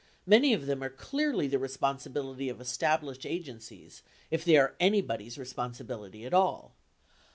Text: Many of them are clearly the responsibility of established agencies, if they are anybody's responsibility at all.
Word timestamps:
Many 0.25 0.51
of 0.55 0.65
them 0.65 0.81
are 0.83 0.89
clearly 0.89 1.47
the 1.47 1.59
responsibility 1.59 2.49
of 2.49 2.59
established 2.59 3.23
agencies, 3.23 4.01
if 4.31 4.43
they 4.43 4.57
are 4.57 4.75
anybody's 4.79 5.37
responsibility 5.37 6.25
at 6.25 6.33
all. 6.33 6.73